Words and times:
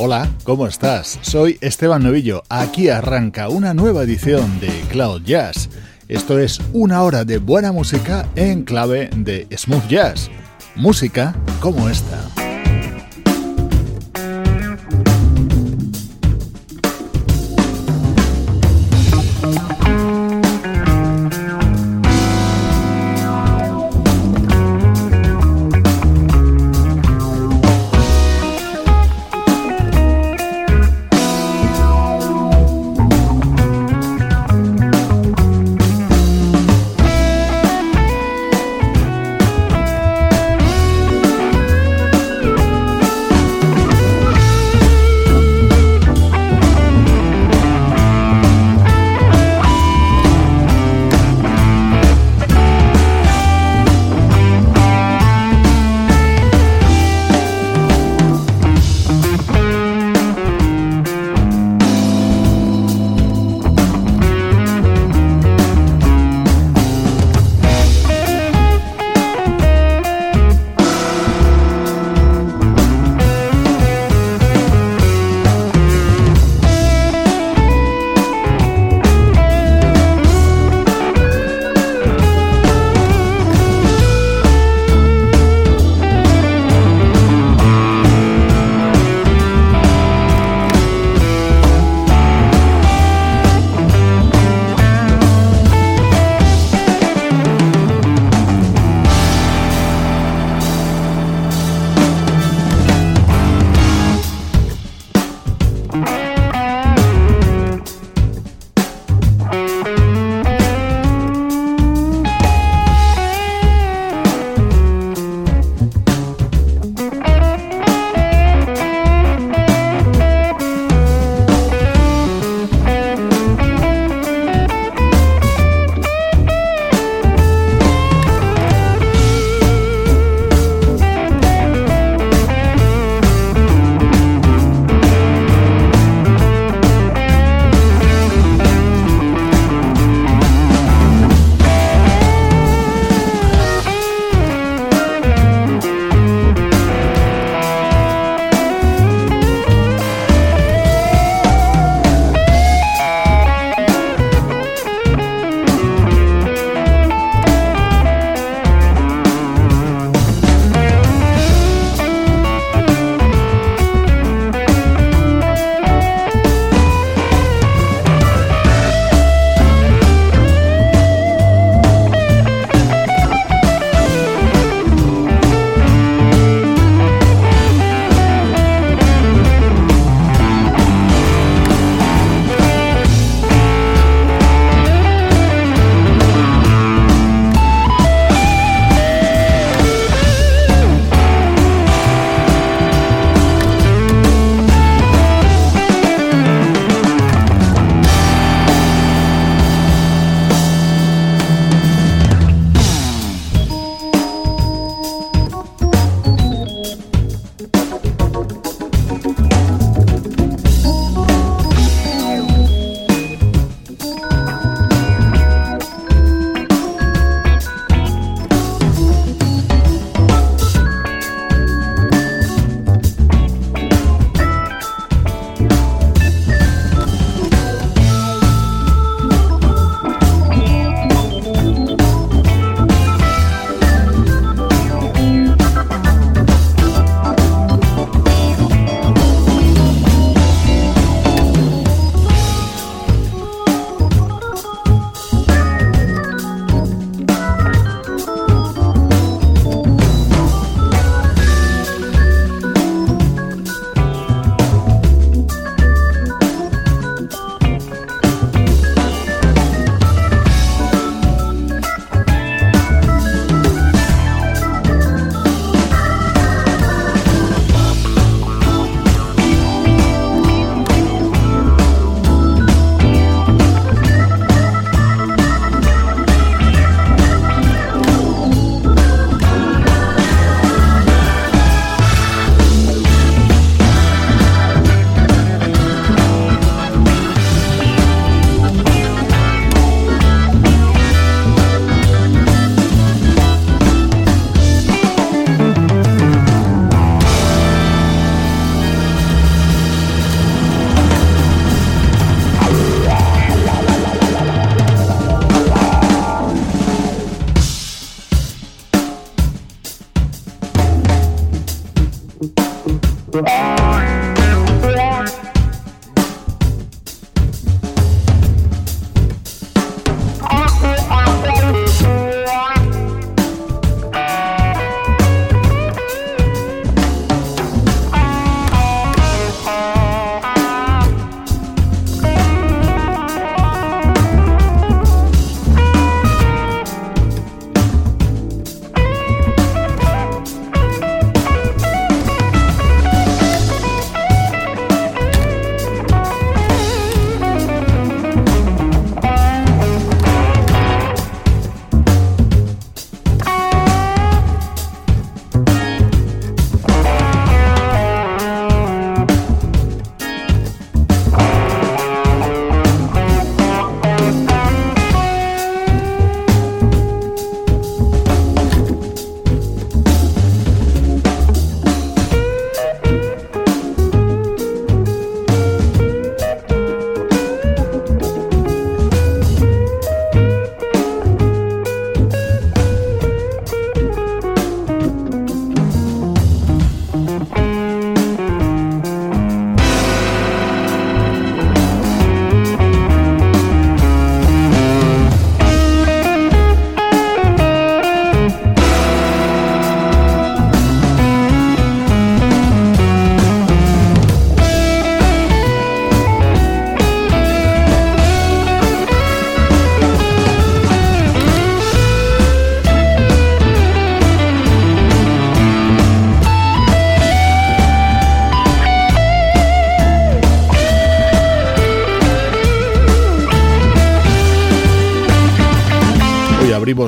Hola, 0.00 0.28
¿cómo 0.44 0.68
estás? 0.68 1.18
Soy 1.22 1.58
Esteban 1.60 2.04
Novillo. 2.04 2.44
Aquí 2.48 2.88
arranca 2.88 3.48
una 3.48 3.74
nueva 3.74 4.04
edición 4.04 4.60
de 4.60 4.68
Cloud 4.90 5.22
Jazz. 5.24 5.68
Esto 6.06 6.38
es 6.38 6.60
una 6.72 7.02
hora 7.02 7.24
de 7.24 7.38
buena 7.38 7.72
música 7.72 8.24
en 8.36 8.62
clave 8.62 9.10
de 9.16 9.48
smooth 9.56 9.88
jazz. 9.88 10.30
Música 10.76 11.34
como 11.60 11.88
esta. 11.88 12.37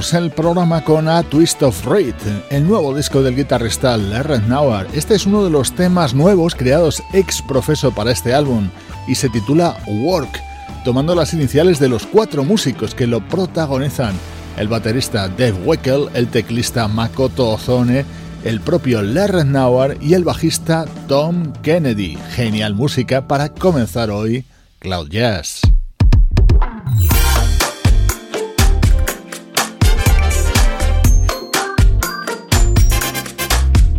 El 0.00 0.30
programa 0.30 0.82
con 0.82 1.08
A 1.08 1.22
Twist 1.22 1.62
of 1.62 1.84
Fate, 1.84 2.14
el 2.48 2.66
nuevo 2.66 2.96
disco 2.96 3.22
del 3.22 3.36
guitarrista 3.36 3.98
Larry 3.98 4.38
Nauer. 4.48 4.86
Este 4.94 5.14
es 5.14 5.26
uno 5.26 5.44
de 5.44 5.50
los 5.50 5.72
temas 5.72 6.14
nuevos 6.14 6.54
creados 6.54 7.02
ex 7.12 7.42
profeso 7.42 7.92
para 7.92 8.10
este 8.10 8.32
álbum 8.32 8.70
y 9.06 9.14
se 9.14 9.28
titula 9.28 9.76
Work, 9.86 10.40
tomando 10.84 11.14
las 11.14 11.34
iniciales 11.34 11.78
de 11.78 11.90
los 11.90 12.06
cuatro 12.06 12.44
músicos 12.44 12.94
que 12.94 13.06
lo 13.06 13.20
protagonizan: 13.28 14.14
el 14.56 14.68
baterista 14.68 15.28
Dave 15.28 15.60
Weckel, 15.64 16.08
el 16.14 16.28
teclista 16.28 16.88
Makoto 16.88 17.50
Ozone, 17.50 18.06
el 18.42 18.60
propio 18.62 19.02
Larry 19.02 19.44
Nauer 19.44 19.98
y 20.00 20.14
el 20.14 20.24
bajista 20.24 20.86
Tom 21.08 21.52
Kennedy. 21.62 22.18
Genial 22.34 22.74
música 22.74 23.28
para 23.28 23.50
comenzar 23.50 24.10
hoy 24.10 24.46
Cloud 24.78 25.10
Jazz. 25.10 25.60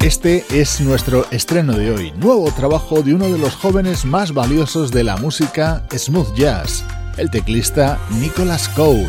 Este 0.03 0.43
es 0.50 0.81
nuestro 0.81 1.29
estreno 1.29 1.74
de 1.74 1.91
hoy, 1.91 2.12
nuevo 2.13 2.50
trabajo 2.51 3.03
de 3.03 3.13
uno 3.13 3.29
de 3.29 3.38
los 3.38 3.53
jóvenes 3.53 4.03
más 4.03 4.34
valiosos 4.34 4.89
de 4.89 5.03
la 5.03 5.15
música 5.17 5.86
smooth 5.96 6.34
jazz, 6.34 6.84
el 7.17 7.29
teclista 7.29 8.00
Nicholas 8.20 8.67
Cole. 8.70 9.08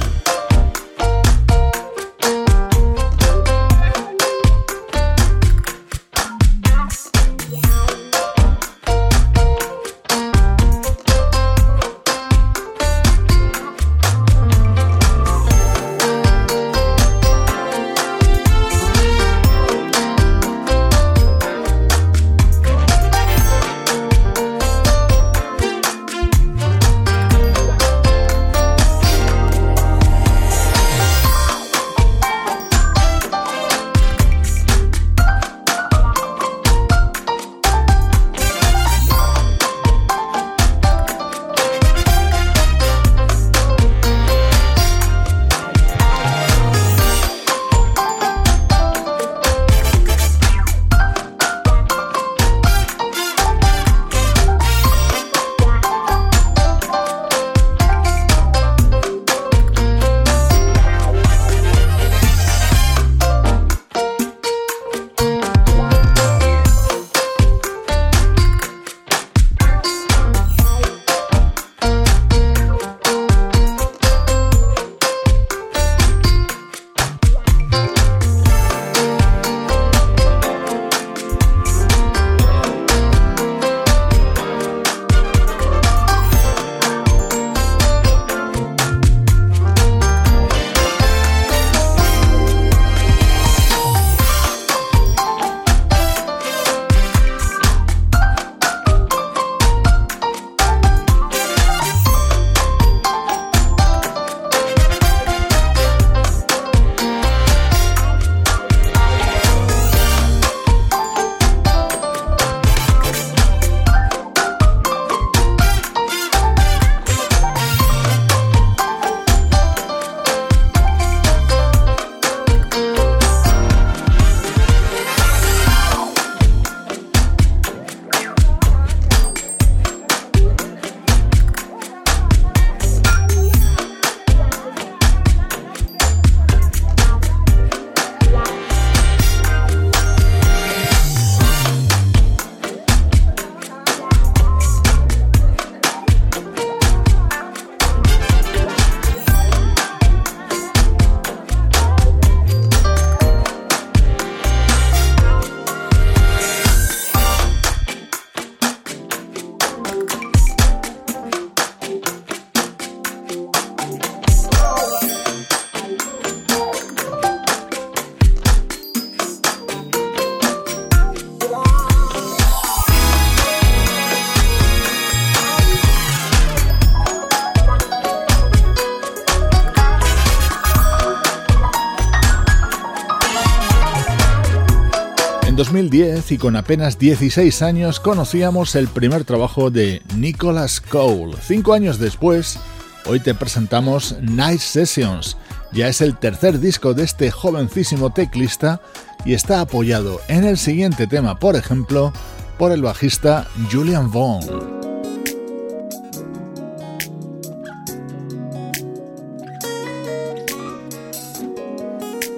Y 186.33 186.39
con 186.39 186.57
apenas 186.57 186.99
16 186.99 187.61
años 187.61 188.01
conocíamos 188.01 188.75
el 188.75 188.89
primer 188.89 189.25
trabajo 189.25 189.71
de 189.71 190.01
Nicholas 190.17 190.81
Cole. 190.81 191.37
Cinco 191.43 191.75
años 191.75 191.99
después, 191.99 192.59
hoy 193.05 193.21
te 193.21 193.35
presentamos 193.35 194.17
Night 194.23 194.61
Sessions. 194.61 195.37
Ya 195.73 195.89
es 195.89 196.01
el 196.01 196.17
tercer 196.17 196.59
disco 196.59 196.95
de 196.95 197.05
este 197.05 197.31
jovencísimo 197.31 198.15
teclista 198.15 198.81
y 199.27 199.35
está 199.35 199.61
apoyado 199.61 200.21
en 200.29 200.45
el 200.45 200.57
siguiente 200.57 201.07
tema, 201.07 201.39
por 201.39 201.55
ejemplo, 201.55 202.15
por 202.59 202.73
el 202.73 202.81
bajista 202.81 203.47
Julian 203.71 204.11
Vaughn. 204.11 204.81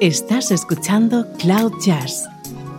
Estás 0.00 0.50
escuchando 0.50 1.26
Cloud 1.38 1.72
Jazz 1.86 2.24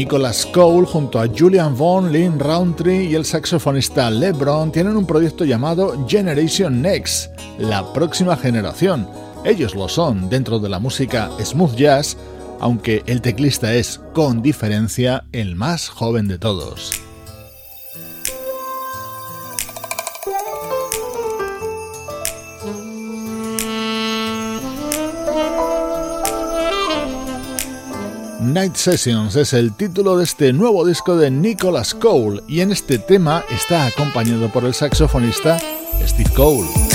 Nicholas 0.00 0.46
Cole 0.46 0.86
junto 0.86 1.20
a 1.20 1.28
Julian 1.28 1.76
Vaughn, 1.76 2.10
Lynn 2.10 2.38
Roundtree 2.38 3.04
y 3.04 3.14
el 3.14 3.26
saxofonista 3.26 4.10
LeBron 4.10 4.72
tienen 4.72 4.96
un 4.96 5.04
proyecto 5.04 5.44
llamado 5.44 6.06
Generation 6.08 6.80
Next, 6.80 7.30
la 7.58 7.92
próxima 7.92 8.34
generación. 8.34 9.06
Ellos 9.44 9.74
lo 9.74 9.90
son 9.90 10.30
dentro 10.30 10.58
de 10.58 10.70
la 10.70 10.78
música 10.78 11.30
smooth 11.44 11.76
jazz, 11.76 12.16
aunque 12.60 13.02
el 13.04 13.20
teclista 13.20 13.74
es, 13.74 14.00
con 14.14 14.40
diferencia, 14.40 15.24
el 15.32 15.54
más 15.54 15.90
joven 15.90 16.28
de 16.28 16.38
todos. 16.38 17.09
Night 28.52 28.74
Sessions 28.74 29.36
es 29.36 29.52
el 29.52 29.72
título 29.74 30.16
de 30.16 30.24
este 30.24 30.52
nuevo 30.52 30.84
disco 30.84 31.16
de 31.16 31.30
Nicholas 31.30 31.94
Cole 31.94 32.42
y 32.48 32.60
en 32.60 32.72
este 32.72 32.98
tema 32.98 33.44
está 33.48 33.86
acompañado 33.86 34.48
por 34.48 34.64
el 34.64 34.74
saxofonista 34.74 35.58
Steve 36.04 36.30
Cole. 36.34 36.89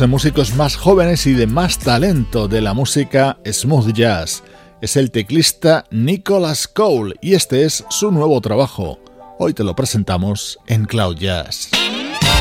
Los 0.00 0.08
músicos 0.08 0.54
más 0.54 0.76
jóvenes 0.76 1.26
y 1.26 1.34
de 1.34 1.46
más 1.46 1.78
talento 1.78 2.48
de 2.48 2.62
la 2.62 2.72
música 2.72 3.36
smooth 3.44 3.92
jazz. 3.92 4.42
Es 4.80 4.96
el 4.96 5.10
teclista 5.10 5.84
Nicholas 5.90 6.68
Cole 6.68 7.16
y 7.20 7.34
este 7.34 7.64
es 7.64 7.84
su 7.90 8.10
nuevo 8.10 8.40
trabajo. 8.40 8.98
Hoy 9.38 9.52
te 9.52 9.62
lo 9.62 9.76
presentamos 9.76 10.58
en 10.68 10.86
Cloud 10.86 11.16
Jazz. 11.16 11.68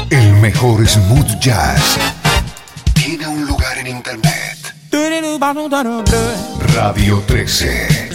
El 0.09 0.33
mejor 0.35 0.87
smooth 0.87 1.39
jazz 1.41 1.97
tiene 2.93 3.27
un 3.27 3.45
lugar 3.45 3.77
en 3.79 3.87
internet. 3.87 4.57
Radio 6.73 7.21
13. 7.27 8.09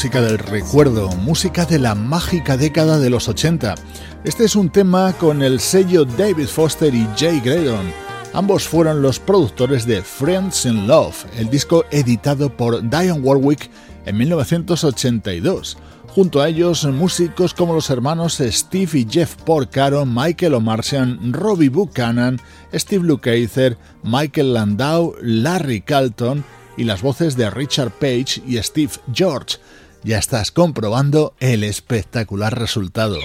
Música 0.00 0.22
del 0.22 0.38
recuerdo, 0.38 1.10
música 1.10 1.66
de 1.66 1.78
la 1.78 1.94
mágica 1.94 2.56
década 2.56 2.98
de 2.98 3.10
los 3.10 3.28
80. 3.28 3.74
Este 4.24 4.46
es 4.46 4.56
un 4.56 4.70
tema 4.70 5.12
con 5.12 5.42
el 5.42 5.60
sello 5.60 6.06
David 6.06 6.46
Foster 6.46 6.94
y 6.94 7.06
Jay 7.18 7.38
Graydon. 7.38 7.92
Ambos 8.32 8.66
fueron 8.66 9.02
los 9.02 9.18
productores 9.18 9.84
de 9.84 10.00
Friends 10.00 10.64
in 10.64 10.86
Love, 10.86 11.26
el 11.36 11.50
disco 11.50 11.84
editado 11.90 12.48
por 12.48 12.80
Diane 12.80 13.20
Warwick 13.20 13.68
en 14.06 14.16
1982. 14.16 15.76
Junto 16.14 16.40
a 16.40 16.48
ellos, 16.48 16.86
músicos 16.86 17.52
como 17.52 17.74
los 17.74 17.90
hermanos 17.90 18.38
Steve 18.42 19.00
y 19.00 19.06
Jeff 19.06 19.34
Porcaro, 19.44 20.06
Michael 20.06 20.54
O'Martian, 20.54 21.30
Robbie 21.30 21.68
Buchanan, 21.68 22.40
Steve 22.72 23.04
Lukather, 23.04 23.76
Michael 24.02 24.54
Landau, 24.54 25.14
Larry 25.20 25.82
Calton 25.82 26.42
y 26.78 26.84
las 26.84 27.02
voces 27.02 27.36
de 27.36 27.50
Richard 27.50 27.90
Page 27.90 28.40
y 28.46 28.56
Steve 28.62 28.92
George 29.12 29.58
ya 30.02 30.18
estás 30.18 30.50
comprobando 30.50 31.34
el 31.40 31.64
espectacular 31.64 32.58
resultado. 32.58 33.18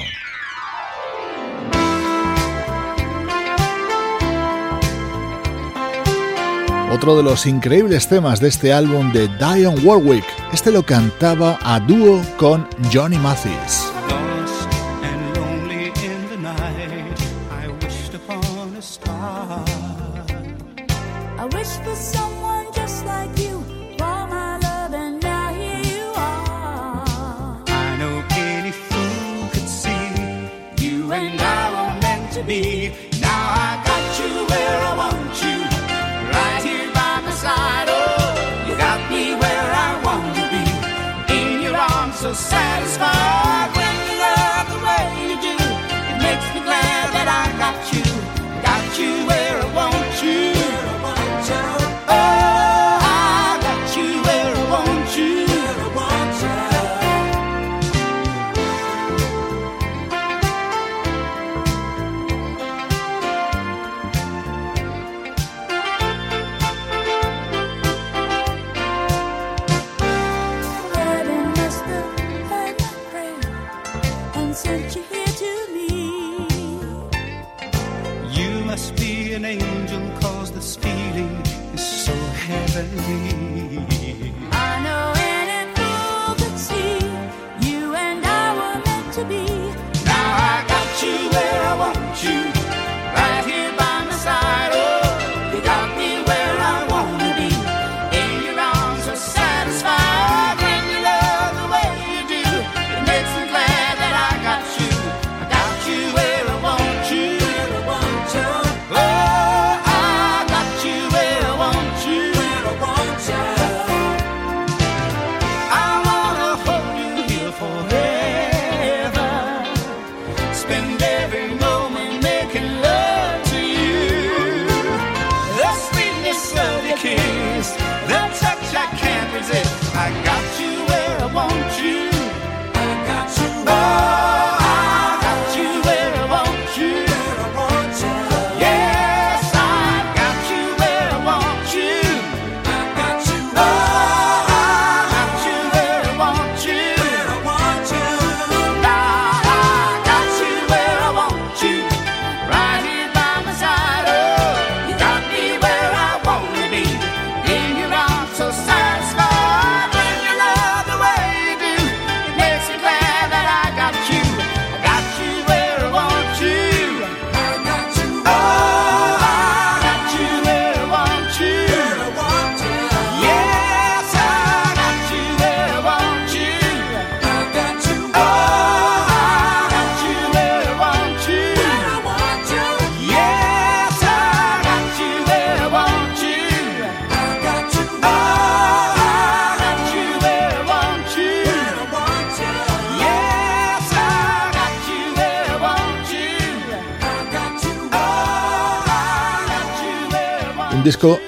Otro 6.92 7.18
de 7.18 7.24
los 7.24 7.46
increíbles 7.46 8.08
temas 8.08 8.40
de 8.40 8.48
este 8.48 8.72
álbum 8.72 9.12
de 9.12 9.28
Dion 9.38 9.86
Warwick, 9.86 10.26
este 10.54 10.72
lo 10.72 10.86
cantaba 10.86 11.60
a 11.62 11.80
dúo 11.80 12.22
con 12.38 12.68
Johnny 12.94 13.18
Mathis. 13.18 13.95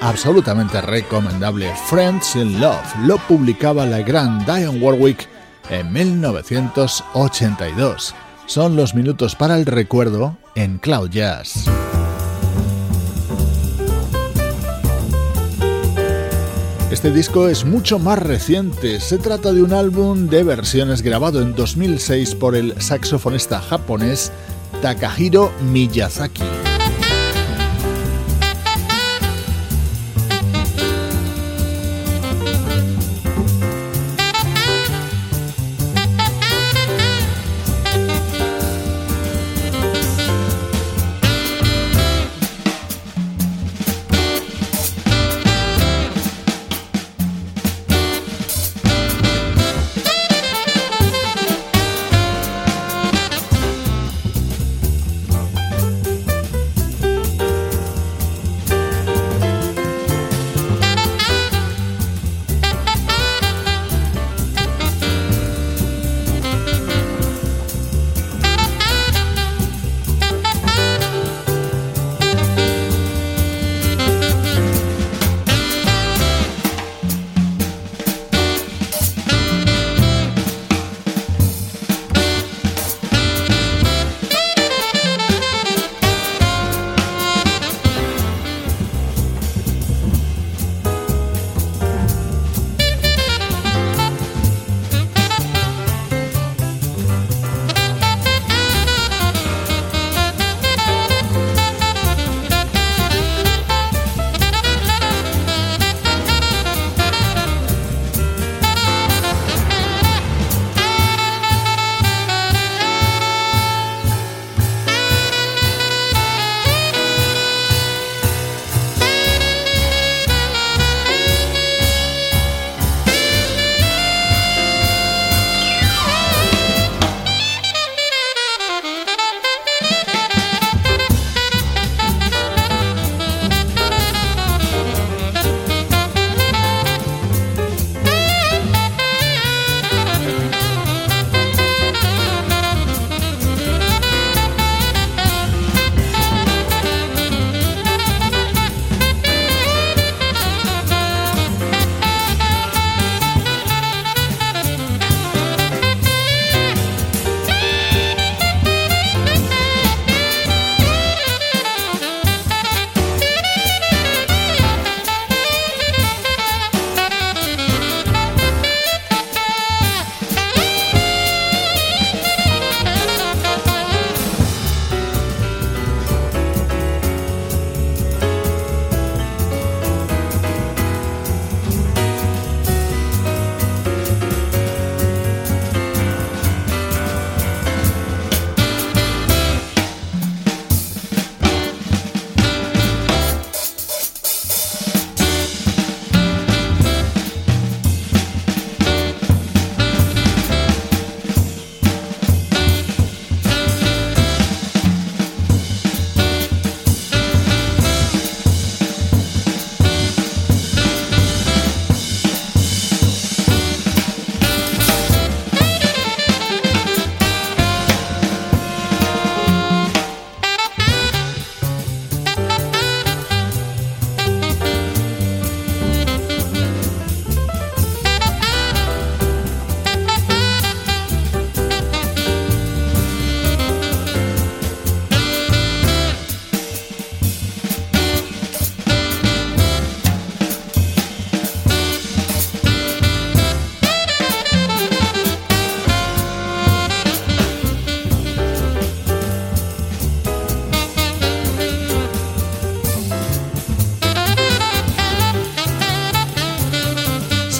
Absolutamente 0.00 0.80
recomendable, 0.80 1.72
Friends 1.88 2.36
in 2.36 2.60
Love. 2.60 2.86
Lo 3.04 3.18
publicaba 3.18 3.86
la 3.86 4.00
gran 4.00 4.44
Diane 4.44 4.80
Warwick 4.80 5.28
en 5.70 5.92
1982. 5.92 8.14
Son 8.46 8.76
los 8.76 8.94
minutos 8.94 9.36
para 9.36 9.56
el 9.56 9.66
recuerdo 9.66 10.36
en 10.54 10.78
Cloud 10.78 11.10
Jazz. 11.10 11.66
Este 16.90 17.10
disco 17.10 17.48
es 17.48 17.64
mucho 17.64 17.98
más 17.98 18.18
reciente, 18.18 19.00
se 19.00 19.18
trata 19.18 19.52
de 19.52 19.62
un 19.62 19.72
álbum 19.72 20.28
de 20.28 20.42
versiones 20.42 21.02
grabado 21.02 21.42
en 21.42 21.54
2006 21.54 22.34
por 22.34 22.56
el 22.56 22.80
saxofonista 22.80 23.60
japonés 23.60 24.32
Takahiro 24.80 25.52
Miyazaki. 25.70 26.67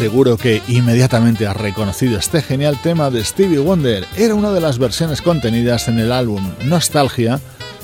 Seguro 0.09 0.39
que 0.39 0.63
inmediatamente 0.69 1.47
has 1.47 1.55
reconocido 1.55 2.19
este 2.19 2.41
genial 2.41 2.81
tema 2.83 3.11
de 3.11 3.23
Stevie 3.23 3.59
Wonder. 3.59 4.07
Era 4.17 4.35
una 4.35 4.53
de 4.53 4.61
las 4.63 4.79
versiones 4.79 5.21
contenidas 5.21 5.87
en 5.87 5.99
el 5.99 6.13
álbum 6.13 6.43
Nostalgia 6.65 7.39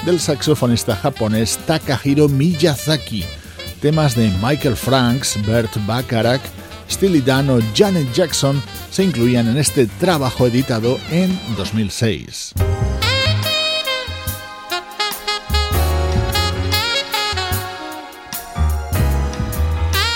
del 0.06 0.18
saxofonista 0.18 0.96
japonés 0.96 1.58
Takahiro 1.66 2.30
Miyazaki. 2.30 3.26
Temas 3.82 4.16
de 4.16 4.32
Michael 4.42 4.74
Franks, 4.74 5.38
Bert 5.46 5.76
Bacharach, 5.86 6.40
Steely 6.90 7.20
Dan 7.20 7.50
o 7.50 7.58
Janet 7.76 8.10
Jackson 8.14 8.62
se 8.90 9.04
incluían 9.04 9.46
en 9.46 9.58
este 9.58 9.86
trabajo 9.86 10.46
editado 10.46 10.98
en 11.10 11.38
2006. 11.58 12.54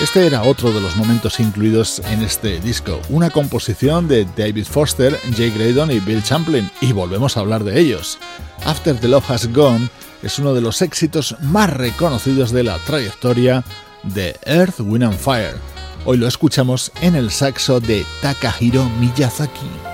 Este 0.09 0.25
era 0.25 0.41
otro 0.41 0.71
de 0.71 0.81
los 0.81 0.95
momentos 0.95 1.39
incluidos 1.39 1.99
en 1.99 2.23
este 2.23 2.59
disco, 2.59 2.99
una 3.09 3.29
composición 3.29 4.07
de 4.07 4.25
David 4.35 4.65
Foster, 4.65 5.15
Jay 5.37 5.51
Graydon 5.51 5.91
y 5.91 5.99
Bill 5.99 6.23
Champlin, 6.23 6.67
y 6.81 6.93
volvemos 6.93 7.37
a 7.37 7.41
hablar 7.41 7.63
de 7.63 7.79
ellos. 7.79 8.17
After 8.65 8.99
the 8.99 9.07
Love 9.07 9.29
Has 9.29 9.53
Gone 9.53 9.87
es 10.23 10.39
uno 10.39 10.55
de 10.55 10.61
los 10.61 10.81
éxitos 10.81 11.35
más 11.41 11.71
reconocidos 11.71 12.49
de 12.49 12.63
la 12.63 12.79
trayectoria 12.79 13.63
de 14.01 14.35
Earth, 14.45 14.79
Wind 14.79 15.03
and 15.03 15.19
Fire. 15.19 15.53
Hoy 16.05 16.17
lo 16.17 16.27
escuchamos 16.27 16.91
en 17.01 17.13
el 17.13 17.29
saxo 17.29 17.79
de 17.79 18.03
Takahiro 18.23 18.89
Miyazaki. 18.99 19.88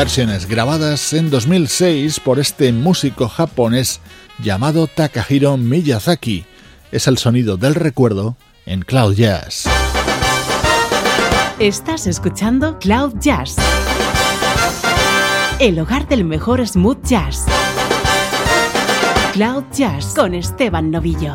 Versiones 0.00 0.46
grabadas 0.46 1.12
en 1.12 1.28
2006 1.28 2.20
por 2.20 2.38
este 2.38 2.72
músico 2.72 3.28
japonés 3.28 4.00
llamado 4.42 4.86
Takahiro 4.86 5.58
Miyazaki. 5.58 6.46
Es 6.90 7.06
el 7.06 7.18
sonido 7.18 7.58
del 7.58 7.74
recuerdo 7.74 8.34
en 8.64 8.80
Cloud 8.80 9.12
Jazz. 9.12 9.64
Estás 11.58 12.06
escuchando 12.06 12.78
Cloud 12.78 13.16
Jazz, 13.20 13.56
el 15.58 15.78
hogar 15.78 16.08
del 16.08 16.24
mejor 16.24 16.66
smooth 16.66 17.04
jazz. 17.04 17.44
Cloud 19.34 19.64
Jazz 19.70 20.14
con 20.14 20.34
Esteban 20.34 20.90
Novillo. 20.90 21.34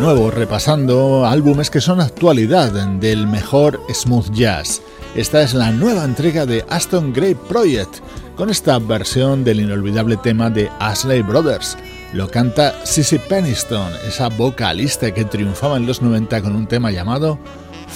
Nuevo 0.00 0.30
repasando 0.30 1.26
álbumes 1.26 1.68
que 1.68 1.82
son 1.82 2.00
actualidad 2.00 2.72
del 2.72 3.26
mejor 3.26 3.78
smooth 3.92 4.30
jazz. 4.32 4.80
Esta 5.14 5.42
es 5.42 5.52
la 5.52 5.72
nueva 5.72 6.04
entrega 6.04 6.46
de 6.46 6.64
Aston 6.70 7.12
Gray 7.12 7.34
Project 7.34 7.98
con 8.34 8.48
esta 8.48 8.78
versión 8.78 9.44
del 9.44 9.60
inolvidable 9.60 10.16
tema 10.16 10.48
de 10.48 10.70
Ashley 10.78 11.20
Brothers. 11.20 11.76
Lo 12.14 12.30
canta 12.30 12.74
Sissy 12.82 13.18
Peniston, 13.18 13.92
esa 14.08 14.30
vocalista 14.30 15.12
que 15.12 15.26
triunfaba 15.26 15.76
en 15.76 15.86
los 15.86 16.00
90 16.00 16.40
con 16.40 16.56
un 16.56 16.66
tema 16.66 16.90
llamado 16.90 17.38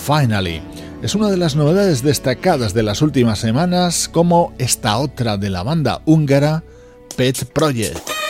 Finally. 0.07 0.61
Es 1.01 1.15
una 1.15 1.31
de 1.31 1.39
las 1.39 1.57
novedades 1.57 2.03
destacadas 2.03 2.75
de 2.75 2.83
las 2.83 3.01
últimas 3.01 3.39
semanas, 3.39 4.11
como 4.13 4.53
esta 4.59 4.99
otra 4.99 5.39
de 5.39 5.49
la 5.49 5.63
banda 5.63 6.03
húngara 6.05 6.65
Pet 7.17 7.47
Project. 7.47 8.24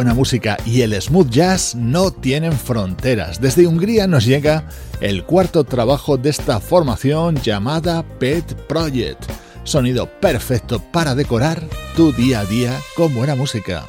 Buena 0.00 0.14
música 0.14 0.56
y 0.64 0.80
el 0.80 0.98
smooth 0.98 1.28
jazz 1.28 1.74
no 1.74 2.10
tienen 2.10 2.54
fronteras. 2.54 3.38
Desde 3.38 3.66
Hungría 3.66 4.06
nos 4.06 4.24
llega 4.24 4.66
el 5.02 5.24
cuarto 5.24 5.64
trabajo 5.64 6.16
de 6.16 6.30
esta 6.30 6.58
formación 6.58 7.36
llamada 7.36 8.02
Pet 8.18 8.54
Project. 8.66 9.30
Sonido 9.62 10.08
perfecto 10.18 10.80
para 10.90 11.14
decorar 11.14 11.62
tu 11.96 12.12
día 12.12 12.40
a 12.40 12.44
día 12.46 12.78
con 12.96 13.14
buena 13.14 13.34
música. 13.34 13.84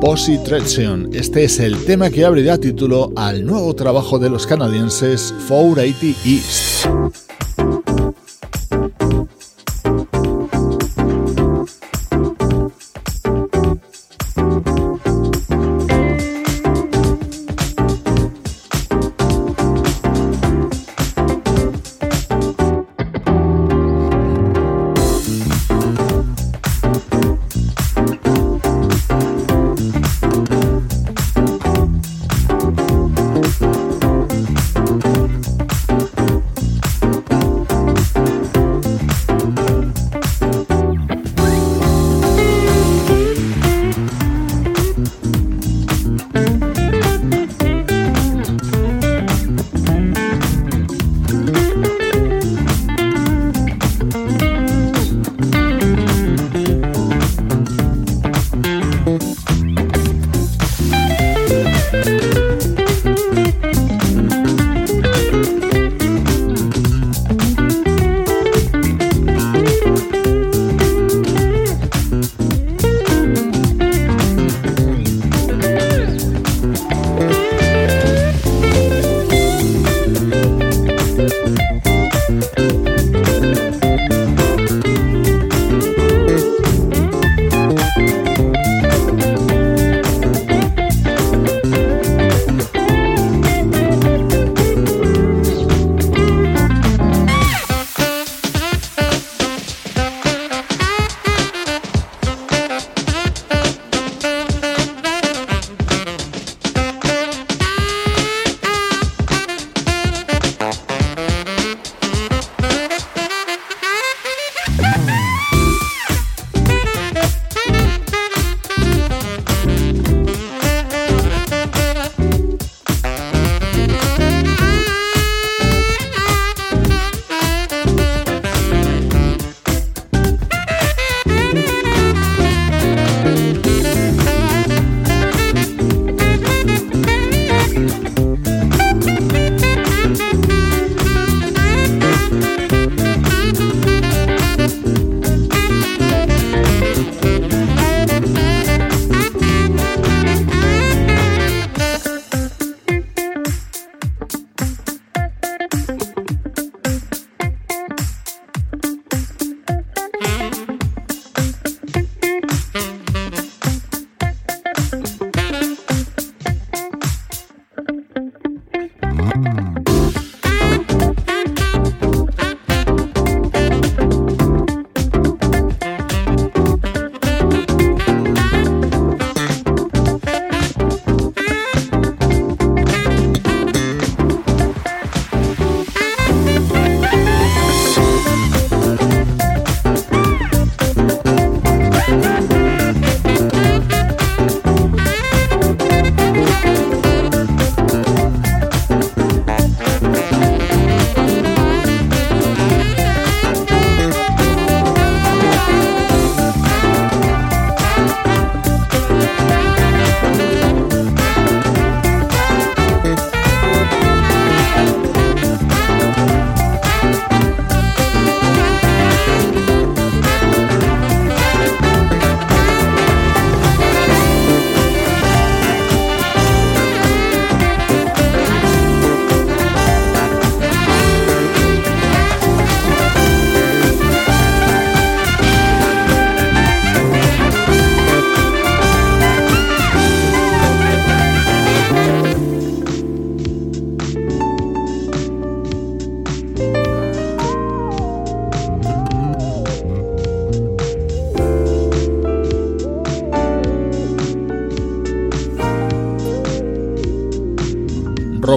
Positraction. 0.00 1.10
Este 1.12 1.44
es 1.44 1.60
el 1.60 1.84
tema 1.84 2.08
que 2.08 2.24
abrirá 2.24 2.56
título 2.56 3.12
al 3.16 3.44
nuevo 3.44 3.74
trabajo 3.74 4.18
de 4.18 4.30
los 4.30 4.46
canadienses 4.46 5.34
480 5.46 6.18
East. 6.26 7.29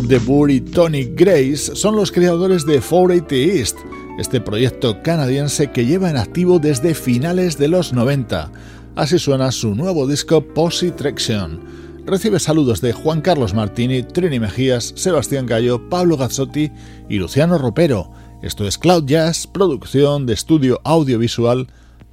Rob 0.03 0.09
DeBoer 0.09 0.51
y 0.51 0.59
Tony 0.59 1.03
Grace 1.05 1.75
son 1.75 1.95
los 1.95 2.11
creadores 2.11 2.65
de 2.65 2.81
480 2.81 3.35
East, 3.35 3.77
este 4.19 4.41
proyecto 4.41 5.01
canadiense 5.01 5.71
que 5.71 5.85
lleva 5.85 6.09
en 6.09 6.17
activo 6.17 6.59
desde 6.59 6.93
finales 6.93 7.57
de 7.57 7.69
los 7.69 7.93
90. 7.93 8.51
Así 8.95 9.17
suena 9.17 9.51
su 9.51 9.75
nueo 9.75 10.05
disco 10.05 10.41
Positraction. 10.41 11.61
recibe 12.05 12.39
saludos 12.39 12.81
de 12.81 12.91
Juan 12.91 13.21
Carlos 13.21 13.53
Martini, 13.53 14.03
Trini 14.03 14.39
Mejías, 14.39 14.93
Sebastián 14.97 15.45
Gallo, 15.45 15.89
Pablo 15.89 16.17
Gazzotti 16.17 16.69
y 17.07 17.17
Luciano 17.17 17.57
Ropero. 17.57 18.11
Esto 18.41 18.67
es 18.67 18.77
Cloud 18.77 19.05
Jazz, 19.05 19.47
producción 19.47 20.25
de 20.25 20.33
estudio 20.33 20.81
audiovisual 20.83 21.67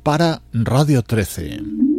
para 0.04 0.42
Radio 0.52 1.02
13. 1.02 1.89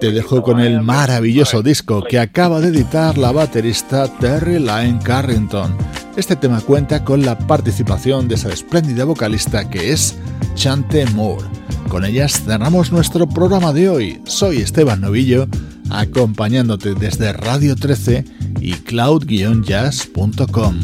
Te 0.00 0.10
dejo 0.10 0.42
con 0.42 0.58
el 0.60 0.82
maravilloso 0.82 1.62
disco 1.62 2.02
que 2.02 2.18
acaba 2.18 2.60
de 2.60 2.68
editar 2.68 3.16
la 3.16 3.32
baterista 3.32 4.06
Terry 4.18 4.58
Lyne 4.58 4.98
Carrington. 5.02 5.74
Este 6.16 6.36
tema 6.36 6.60
cuenta 6.60 7.02
con 7.04 7.24
la 7.24 7.38
participación 7.38 8.28
de 8.28 8.34
esa 8.36 8.50
espléndida 8.50 9.04
vocalista 9.04 9.68
que 9.68 9.90
es 9.92 10.16
Chante 10.54 11.04
Moore. 11.06 11.44
Con 11.88 12.04
ellas 12.04 12.44
cerramos 12.44 12.92
nuestro 12.92 13.28
programa 13.28 13.72
de 13.72 13.88
hoy. 13.88 14.20
Soy 14.24 14.58
Esteban 14.58 15.00
Novillo, 15.00 15.48
acompañándote 15.90 16.94
desde 16.94 17.32
Radio 17.32 17.74
13 17.76 18.24
y 18.60 18.74
cloud-jazz.com. 18.74 20.74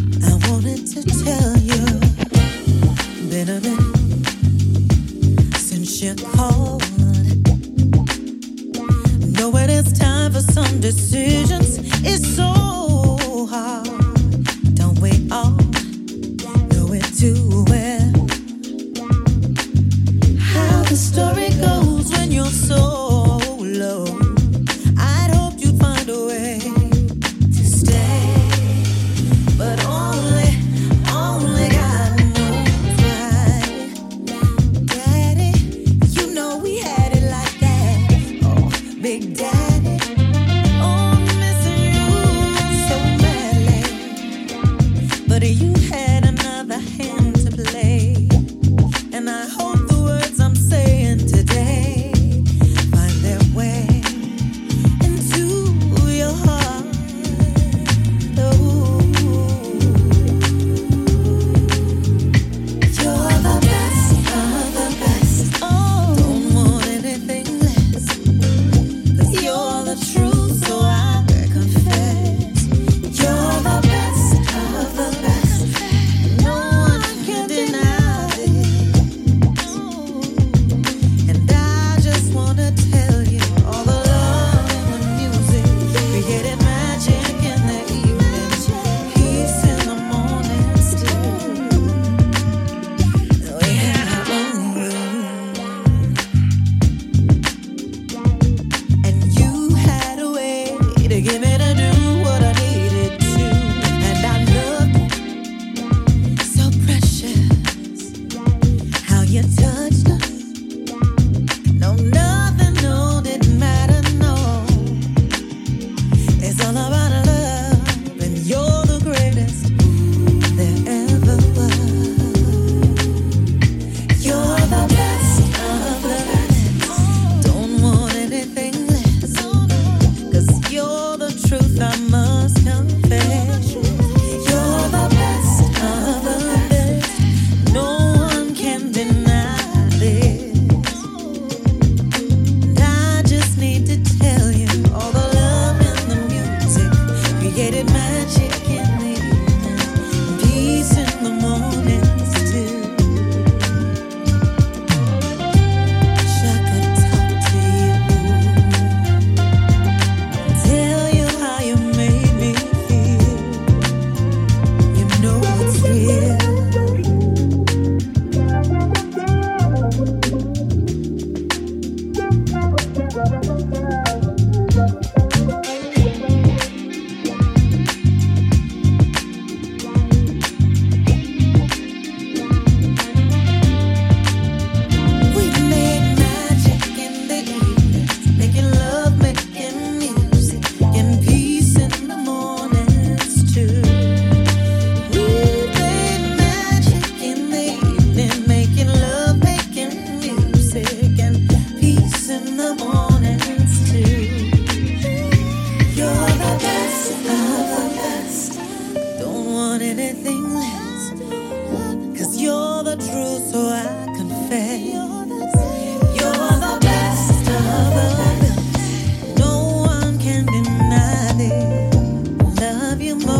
real. 223.15 223.40